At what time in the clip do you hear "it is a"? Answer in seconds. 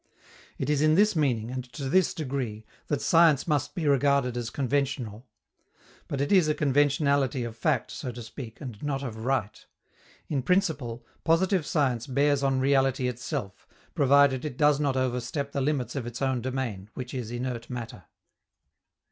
6.19-6.55